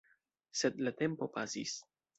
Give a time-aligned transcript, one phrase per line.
[0.61, 1.79] Sed la tempo pasis.